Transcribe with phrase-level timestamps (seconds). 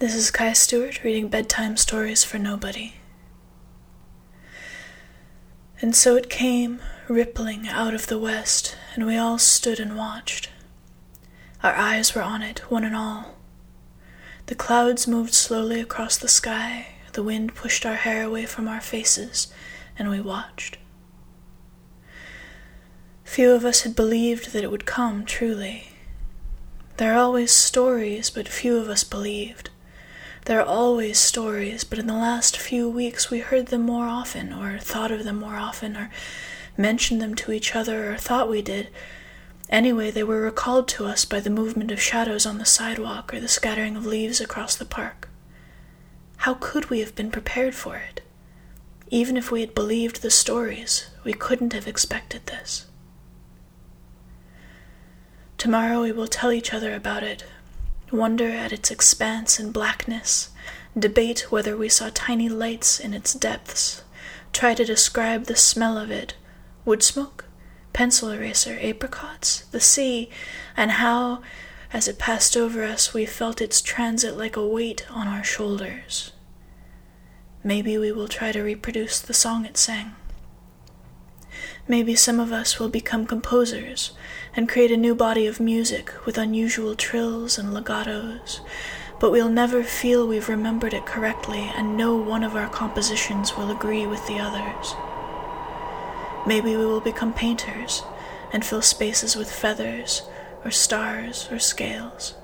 [0.00, 2.94] This is Kai Stewart reading bedtime stories for nobody.
[5.80, 10.50] And so it came, rippling out of the west, and we all stood and watched.
[11.64, 13.34] Our eyes were on it, one and all.
[14.46, 18.80] The clouds moved slowly across the sky, the wind pushed our hair away from our
[18.80, 19.48] faces,
[19.98, 20.78] and we watched.
[23.24, 25.88] Few of us had believed that it would come truly.
[26.98, 29.70] There are always stories, but few of us believed.
[30.48, 34.50] There are always stories, but in the last few weeks we heard them more often,
[34.50, 36.08] or thought of them more often, or
[36.74, 38.88] mentioned them to each other, or thought we did.
[39.68, 43.40] Anyway, they were recalled to us by the movement of shadows on the sidewalk or
[43.40, 45.28] the scattering of leaves across the park.
[46.38, 48.22] How could we have been prepared for it?
[49.10, 52.86] Even if we had believed the stories, we couldn't have expected this.
[55.58, 57.44] Tomorrow we will tell each other about it,
[58.10, 60.50] wonder at its expanse and blackness,
[60.98, 64.02] debate whether we saw tiny lights in its depths,
[64.52, 66.34] try to describe the smell of it
[66.84, 67.44] wood smoke,
[67.92, 70.30] pencil eraser, apricots, the sea,
[70.76, 71.42] and how,
[71.92, 76.32] as it passed over us, we felt its transit like a weight on our shoulders.
[77.62, 80.14] Maybe we will try to reproduce the song it sang.
[81.90, 84.12] Maybe some of us will become composers
[84.54, 88.60] and create a new body of music with unusual trills and legatos,
[89.18, 93.70] but we'll never feel we've remembered it correctly, and no one of our compositions will
[93.70, 94.94] agree with the others.
[96.46, 98.02] Maybe we will become painters
[98.52, 100.22] and fill spaces with feathers
[100.66, 102.34] or stars or scales.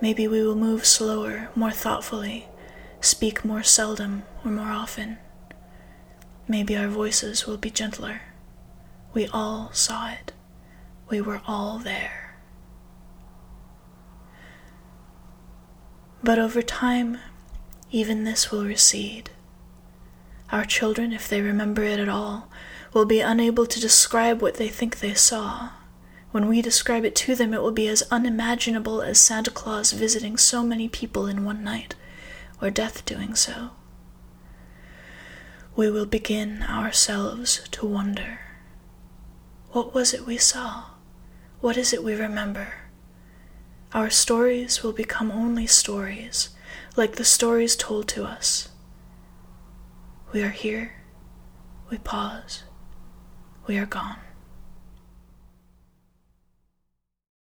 [0.00, 2.48] Maybe we will move slower, more thoughtfully,
[3.00, 5.18] speak more seldom or more often.
[6.48, 8.22] Maybe our voices will be gentler.
[9.12, 10.32] We all saw it.
[11.08, 12.36] We were all there.
[16.22, 17.18] But over time,
[17.90, 19.30] even this will recede.
[20.52, 22.48] Our children, if they remember it at all,
[22.92, 25.70] will be unable to describe what they think they saw.
[26.30, 30.36] When we describe it to them, it will be as unimaginable as Santa Claus visiting
[30.36, 31.96] so many people in one night,
[32.62, 33.70] or death doing so
[35.76, 38.40] we will begin ourselves to wonder.
[39.72, 40.84] What was it we saw?
[41.60, 42.72] What is it we remember?
[43.92, 46.48] Our stories will become only stories,
[46.96, 48.70] like the stories told to us.
[50.32, 50.94] We are here,
[51.90, 52.62] we pause,
[53.66, 54.25] we are gone.